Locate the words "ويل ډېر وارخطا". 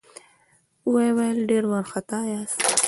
1.17-2.19